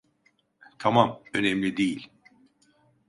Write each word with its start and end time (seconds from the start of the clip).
Tamam, 0.79 1.19
önemli 1.33 1.77
değil. 1.77 2.09